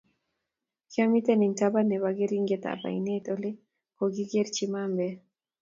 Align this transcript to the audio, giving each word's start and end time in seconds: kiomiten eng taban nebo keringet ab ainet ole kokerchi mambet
kiomiten 0.91 1.39
eng 1.45 1.57
taban 1.59 1.85
nebo 1.89 2.07
keringet 2.17 2.63
ab 2.73 2.81
ainet 2.89 3.25
ole 3.33 3.51
kokerchi 3.97 4.65
mambet 4.73 5.17